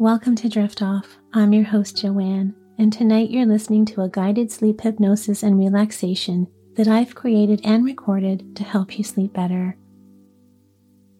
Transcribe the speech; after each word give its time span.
Welcome 0.00 0.36
to 0.36 0.48
Drift 0.48 0.80
Off. 0.80 1.18
I'm 1.32 1.52
your 1.52 1.64
host, 1.64 1.96
Joanne, 1.96 2.54
and 2.78 2.92
tonight 2.92 3.30
you're 3.30 3.44
listening 3.44 3.84
to 3.86 4.02
a 4.02 4.08
guided 4.08 4.52
sleep 4.52 4.80
hypnosis 4.80 5.42
and 5.42 5.58
relaxation 5.58 6.46
that 6.76 6.86
I've 6.86 7.16
created 7.16 7.60
and 7.64 7.84
recorded 7.84 8.54
to 8.54 8.62
help 8.62 8.96
you 8.96 9.02
sleep 9.02 9.32
better. 9.32 9.76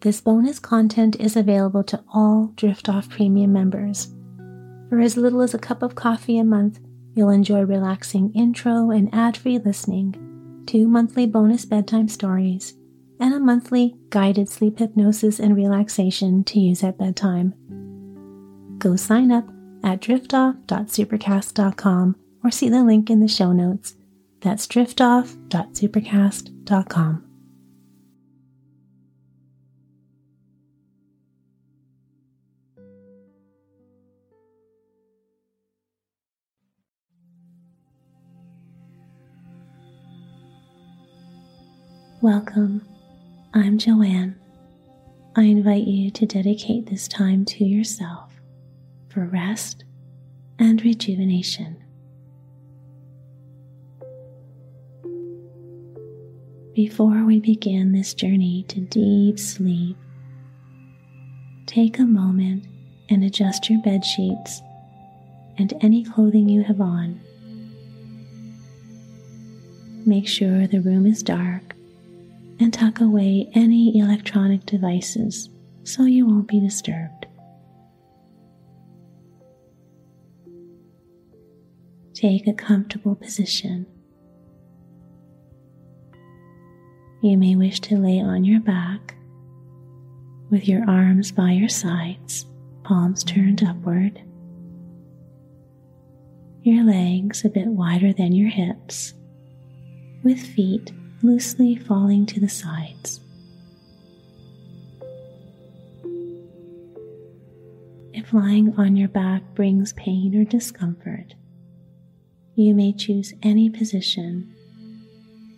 This 0.03 0.21
bonus 0.21 0.61
content 0.61 1.17
is 1.19 1.37
available 1.37 1.83
to 1.83 2.05
all 2.15 2.53
Drift 2.55 2.89
Off 2.89 3.09
Premium 3.09 3.53
members. 3.53 4.15
For 4.89 5.01
as 5.01 5.17
little 5.17 5.43
as 5.43 5.55
a 5.55 5.59
cup 5.59 5.83
of 5.83 5.97
coffee 5.97 6.39
a 6.39 6.45
month, 6.45 6.79
you'll 7.17 7.31
enjoy 7.31 7.63
relaxing 7.63 8.33
intro 8.33 8.93
and 8.93 9.13
ad 9.13 9.37
free 9.37 9.59
listening, 9.59 10.63
two 10.69 10.87
monthly 10.87 11.27
bonus 11.27 11.65
bedtime 11.65 12.07
stories, 12.07 12.75
and 13.19 13.35
a 13.35 13.41
monthly 13.41 13.97
guided 14.11 14.49
sleep 14.49 14.79
hypnosis 14.79 15.41
and 15.41 15.57
relaxation 15.57 16.45
to 16.45 16.61
use 16.61 16.85
at 16.85 16.97
bedtime 16.97 17.55
go 18.79 18.97
sign 18.97 19.33
up 19.33 19.49
at 19.85 20.01
driftoff.supercast.com 20.01 22.17
or 22.45 22.51
see 22.51 22.69
the 22.69 22.85
link 22.85 23.09
in 23.11 23.21
the 23.21 23.29
show 23.29 23.53
notes. 23.53 23.95
That's 24.41 24.67
driftoff.supercast.com. 24.67 27.25
Welcome. 42.21 42.85
I'm 43.55 43.79
Joanne. 43.79 44.35
I 45.37 45.43
invite 45.43 45.87
you 45.87 46.11
to 46.11 46.27
dedicate 46.27 46.87
this 46.87 47.07
time 47.07 47.45
to 47.45 47.65
yourself 47.65 48.28
for 49.09 49.27
rest 49.27 49.85
and 50.59 50.83
rejuvenation. 50.83 51.83
Before 56.75 57.25
we 57.25 57.41
begin 57.41 57.93
this 57.93 58.15
journey 58.15 58.65
to 58.69 58.81
deep 58.81 59.39
sleep, 59.39 59.97
take 61.67 61.99
a 61.99 62.05
moment 62.05 62.67
and 63.11 63.25
adjust 63.25 63.69
your 63.69 63.83
bed 63.83 64.05
sheets 64.05 64.63
and 65.59 65.75
any 65.81 66.05
clothing 66.05 66.49
you 66.49 66.63
have 66.63 66.81
on. 66.81 67.21
Make 70.07 70.29
sure 70.29 70.67
the 70.67 70.81
room 70.81 71.05
is 71.05 71.23
dark 71.23 71.75
and 72.61 72.73
tuck 72.73 73.01
away 73.01 73.51
any 73.55 73.99
electronic 73.99 74.65
devices 74.65 75.49
so 75.85 76.05
you 76.05 76.27
won't 76.27 76.49
be 76.49 76.61
disturbed. 76.61 77.18
Take 82.21 82.49
a 82.49 82.53
comfortable 82.53 83.15
position. 83.15 83.87
You 87.23 87.39
may 87.39 87.55
wish 87.55 87.79
to 87.83 87.97
lay 87.97 88.19
on 88.19 88.45
your 88.45 88.59
back 88.59 89.15
with 90.51 90.67
your 90.67 90.83
arms 90.91 91.31
by 91.31 91.53
your 91.53 91.69
sides, 91.69 92.45
palms 92.83 93.23
turned 93.23 93.63
upward, 93.63 94.21
your 96.63 96.83
legs 96.83 97.45
a 97.45 97.51
bit 97.51 97.69
wider 97.69 98.13
than 98.13 98.33
your 98.33 98.51
hips, 98.51 99.15
with 100.25 100.41
feet 100.41 100.91
loosely 101.23 101.77
falling 101.77 102.27
to 102.27 102.41
the 102.41 102.49
sides. 102.49 103.21
If 108.13 108.33
lying 108.33 108.75
on 108.77 108.97
your 108.97 109.09
back 109.09 109.55
brings 109.55 109.93
pain 109.93 110.35
or 110.35 110.43
discomfort, 110.45 111.35
you 112.59 112.75
may 112.75 112.93
choose 112.93 113.35
any 113.41 113.71
position 113.71 114.53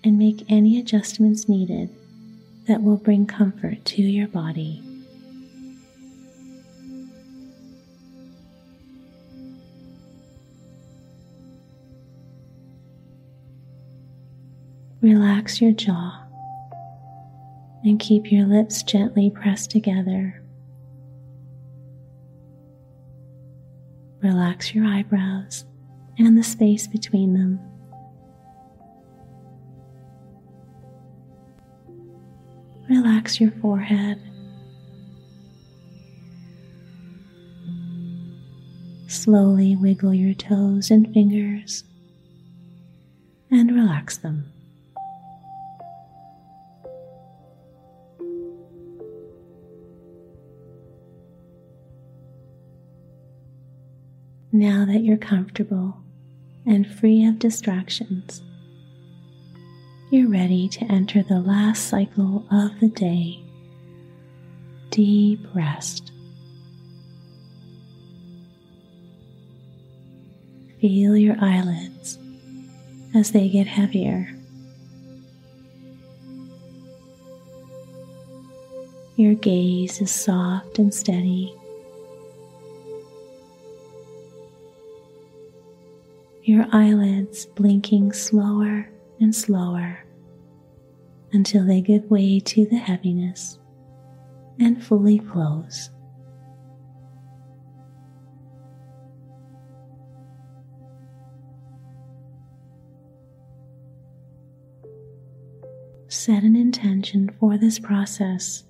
and 0.04 0.18
make 0.18 0.44
any 0.50 0.78
adjustments 0.78 1.48
needed 1.48 1.88
that 2.66 2.82
will 2.82 2.98
bring 2.98 3.24
comfort 3.24 3.82
to 3.86 4.02
your 4.02 4.28
body. 4.28 4.82
Relax 15.00 15.62
your 15.62 15.72
jaw 15.72 16.22
and 17.82 17.98
keep 17.98 18.30
your 18.30 18.44
lips 18.44 18.82
gently 18.82 19.30
pressed 19.30 19.70
together. 19.70 20.42
Relax 24.22 24.74
your 24.74 24.84
eyebrows 24.84 25.64
and 26.26 26.36
the 26.36 26.42
space 26.42 26.86
between 26.86 27.32
them. 27.32 27.58
Relax 32.90 33.40
your 33.40 33.50
forehead. 33.52 34.20
Slowly 39.06 39.76
wiggle 39.76 40.12
your 40.12 40.34
toes 40.34 40.90
and 40.90 41.12
fingers 41.14 41.84
and 43.50 43.72
relax 43.72 44.18
them. 44.18 44.52
Now 54.52 54.84
that 54.84 55.00
you're 55.02 55.16
comfortable, 55.16 55.96
and 56.70 56.86
free 56.86 57.24
of 57.26 57.40
distractions. 57.40 58.42
You're 60.10 60.28
ready 60.30 60.68
to 60.68 60.84
enter 60.84 61.20
the 61.20 61.40
last 61.40 61.88
cycle 61.88 62.46
of 62.50 62.78
the 62.78 62.88
day 62.88 63.40
deep 64.90 65.40
rest. 65.54 66.10
Feel 70.80 71.16
your 71.16 71.36
eyelids 71.40 72.18
as 73.14 73.32
they 73.32 73.48
get 73.48 73.66
heavier. 73.66 74.28
Your 79.16 79.34
gaze 79.34 80.00
is 80.00 80.10
soft 80.12 80.78
and 80.78 80.94
steady. 80.94 81.54
Your 86.50 86.66
eyelids 86.72 87.46
blinking 87.46 88.10
slower 88.12 88.90
and 89.20 89.32
slower 89.32 90.04
until 91.30 91.64
they 91.64 91.80
give 91.80 92.10
way 92.10 92.40
to 92.40 92.66
the 92.66 92.76
heaviness 92.76 93.60
and 94.58 94.82
fully 94.84 95.20
close. 95.20 95.90
Set 106.08 106.42
an 106.42 106.56
intention 106.56 107.30
for 107.38 107.56
this 107.58 107.78
process. 107.78 108.64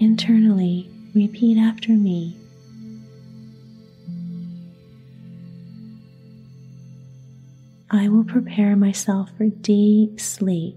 Internally, 0.00 0.90
repeat 1.14 1.58
after 1.58 1.92
me 1.92 2.36
I 7.92 8.08
will 8.08 8.22
prepare 8.22 8.76
myself 8.76 9.30
for 9.36 9.46
deep 9.46 10.20
sleep. 10.20 10.76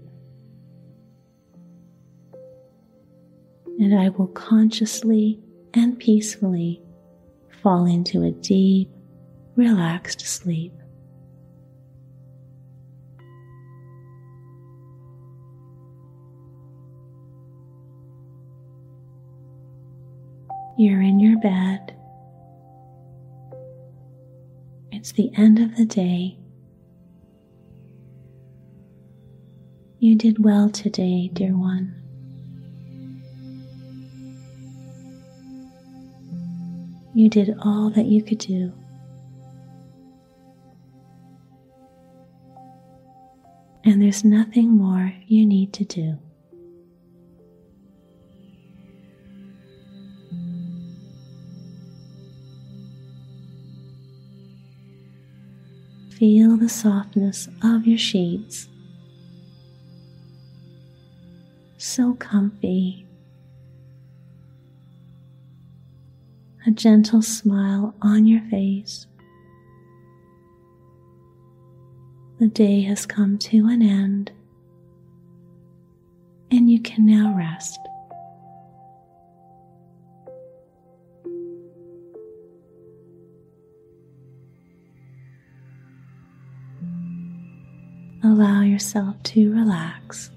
And 3.78 3.96
I 3.96 4.08
will 4.08 4.26
consciously 4.26 5.38
and 5.74 5.96
peacefully 5.96 6.82
fall 7.62 7.86
into 7.86 8.24
a 8.24 8.32
deep, 8.32 8.90
relaxed 9.54 10.22
sleep. 10.22 10.72
You're 20.76 21.00
in 21.00 21.20
your 21.20 21.38
bed. 21.38 21.94
It's 24.90 25.12
the 25.12 25.30
end 25.36 25.60
of 25.60 25.76
the 25.76 25.84
day 25.84 26.38
You 30.04 30.16
did 30.16 30.44
well 30.44 30.68
today, 30.68 31.30
dear 31.32 31.56
one. 31.56 31.94
You 37.14 37.30
did 37.30 37.54
all 37.62 37.88
that 37.88 38.04
you 38.04 38.22
could 38.22 38.36
do. 38.36 38.70
And 43.82 44.02
there's 44.02 44.24
nothing 44.24 44.76
more 44.76 45.14
you 45.26 45.46
need 45.46 45.72
to 45.72 45.84
do. 45.86 46.18
Feel 56.10 56.58
the 56.58 56.68
softness 56.68 57.48
of 57.62 57.86
your 57.86 57.96
sheets 57.96 58.68
So 61.94 62.14
comfy. 62.14 63.06
A 66.66 66.72
gentle 66.72 67.22
smile 67.22 67.94
on 68.02 68.26
your 68.26 68.40
face. 68.50 69.06
The 72.40 72.48
day 72.48 72.80
has 72.80 73.06
come 73.06 73.38
to 73.38 73.68
an 73.68 73.80
end, 73.80 74.32
and 76.50 76.68
you 76.68 76.80
can 76.80 77.06
now 77.06 77.32
rest. 77.36 77.78
Allow 88.24 88.62
yourself 88.62 89.22
to 89.22 89.52
relax. 89.54 90.32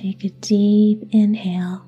Take 0.00 0.24
a 0.24 0.30
deep 0.30 1.06
inhale. 1.10 1.84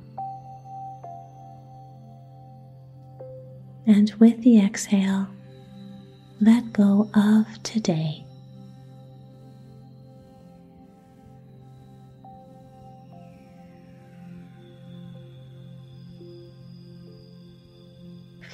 And 3.87 4.13
with 4.21 4.43
the 4.43 4.59
exhale, 4.61 5.29
let 6.39 6.75
go 6.75 7.09
of 7.15 7.63
today. 7.63 8.27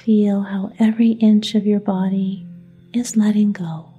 Feel 0.05 0.41
how 0.43 0.71
every 0.79 1.11
inch 1.11 1.55
of 1.55 1.65
your 1.65 1.81
body 1.81 2.47
is 2.93 3.17
letting 3.17 3.51
go. 3.51 3.89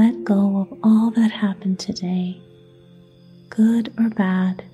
Let 0.00 0.24
go 0.24 0.56
of 0.56 0.78
all 0.82 1.10
that 1.10 1.30
happened 1.30 1.78
today, 1.78 2.40
good 3.50 3.92
or 3.98 4.08
bad. 4.08 4.64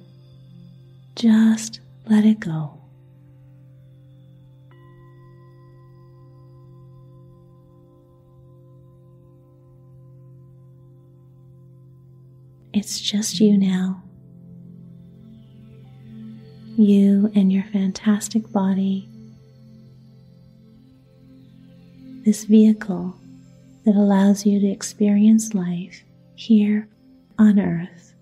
Just 1.16 1.80
let 2.08 2.24
it 2.24 2.38
go. 2.38 2.78
It's 12.72 13.00
just 13.00 13.40
you 13.40 13.58
now. 13.58 14.04
You 16.76 17.32
and 17.34 17.52
your 17.52 17.64
fantastic 17.72 18.52
body. 18.52 19.08
This 22.24 22.44
vehicle 22.44 23.16
that 23.86 23.94
allows 23.94 24.44
you 24.44 24.58
to 24.58 24.66
experience 24.66 25.54
life 25.54 26.02
here 26.34 26.88
on 27.38 27.60
earth. 27.60 28.14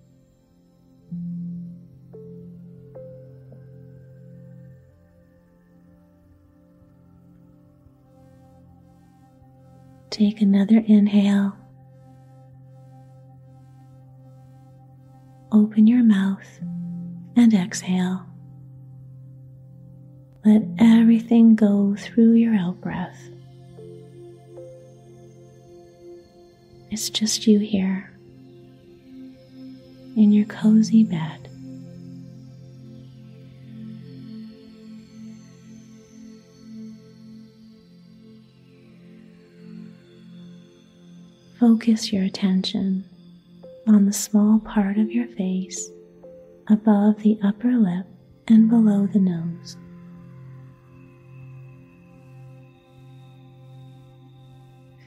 Take 10.10 10.42
another 10.42 10.84
inhale. 10.86 11.56
Open 15.50 15.86
your 15.86 16.04
mouth 16.04 16.60
and 17.36 17.54
exhale. 17.54 18.26
Let 20.44 20.62
everything 20.78 21.56
go 21.56 21.96
through 21.98 22.34
your 22.34 22.54
out 22.54 22.80
breath. 22.82 23.30
It's 26.90 27.10
just 27.10 27.46
you 27.46 27.58
here 27.58 28.10
in 30.16 30.32
your 30.32 30.46
cozy 30.46 31.04
bed. 31.04 31.48
Focus 41.58 42.12
your 42.12 42.24
attention 42.24 43.04
on 43.86 44.06
the 44.06 44.12
small 44.12 44.58
part 44.58 44.98
of 44.98 45.10
your 45.10 45.26
face 45.26 45.90
above 46.68 47.22
the 47.22 47.38
upper 47.42 47.72
lip 47.72 48.06
and 48.48 48.68
below 48.68 49.06
the 49.06 49.18
nose. 49.18 49.76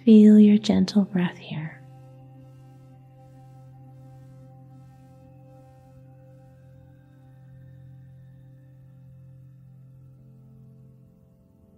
Feel 0.07 0.39
your 0.39 0.57
gentle 0.57 1.04
breath 1.04 1.36
here. 1.36 1.83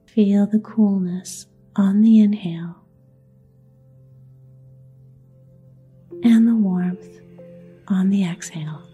Feel 0.05 0.45
the 0.45 0.59
coolness 0.59 1.47
on 1.75 2.03
the 2.03 2.19
inhale 2.19 2.75
and 6.21 6.47
the 6.47 6.53
warmth 6.53 7.21
on 7.87 8.11
the 8.11 8.23
exhale. 8.25 8.88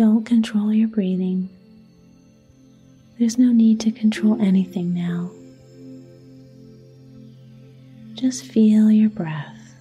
Don't 0.00 0.24
control 0.24 0.72
your 0.72 0.88
breathing. 0.88 1.50
There's 3.18 3.36
no 3.36 3.52
need 3.52 3.80
to 3.80 3.92
control 3.92 4.40
anything 4.40 4.94
now. 4.94 5.30
Just 8.14 8.46
feel 8.46 8.90
your 8.90 9.10
breath. 9.10 9.74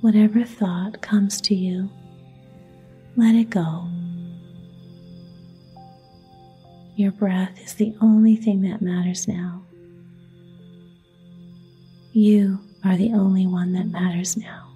Whatever 0.00 0.44
thought 0.44 1.02
comes 1.02 1.40
to 1.40 1.56
you, 1.56 1.90
let 3.16 3.34
it 3.34 3.50
go. 3.50 3.88
Your 6.94 7.10
breath 7.10 7.60
is 7.60 7.74
the 7.74 7.92
only 8.00 8.36
thing 8.36 8.62
that 8.62 8.80
matters 8.80 9.26
now. 9.26 9.64
You 12.16 12.60
are 12.84 12.96
the 12.96 13.12
only 13.12 13.44
one 13.44 13.72
that 13.72 13.88
matters 13.88 14.36
now. 14.36 14.70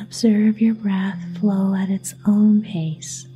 Observe 0.00 0.60
your 0.60 0.76
breath 0.76 1.18
flow 1.40 1.74
at 1.74 1.90
its 1.90 2.14
own 2.24 2.62
pace. 2.62 3.26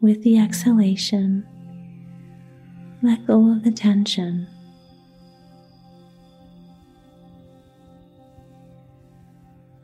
With 0.00 0.22
the 0.22 0.38
exhalation, 0.38 1.46
let 3.02 3.26
go 3.26 3.52
of 3.52 3.62
the 3.62 3.70
tension. 3.70 4.46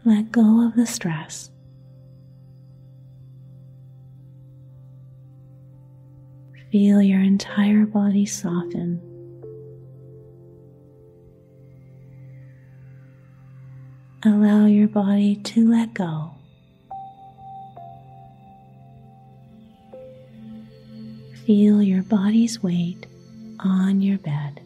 Let 0.05 0.33
go 0.33 0.67
of 0.67 0.75
the 0.75 0.87
stress. 0.87 1.51
Feel 6.73 7.03
your 7.03 7.21
entire 7.21 7.85
body 7.85 8.25
soften. 8.25 9.01
Allow 14.25 14.67
your 14.67 14.89
body 14.89 15.37
to 15.37 15.71
let 15.71 15.95
go. 15.95 16.33
Feel 21.47 21.83
your 21.83 22.03
body's 22.05 22.63
weight 22.63 23.07
on 23.59 24.01
your 24.01 24.19
bed. 24.19 24.61